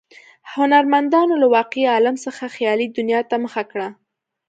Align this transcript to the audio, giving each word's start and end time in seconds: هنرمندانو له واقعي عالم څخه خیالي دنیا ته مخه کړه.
هنرمندانو 0.53 1.33
له 1.41 1.47
واقعي 1.57 1.85
عالم 1.93 2.15
څخه 2.25 2.43
خیالي 2.55 2.87
دنیا 2.97 3.19
ته 3.29 3.35
مخه 3.43 3.63
کړه. 3.71 3.87